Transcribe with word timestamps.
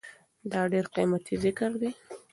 دا 0.51 0.61
ډير 0.71 0.85
قيمتي 0.95 1.35
ذکر 1.43 1.71
دی 1.81 1.91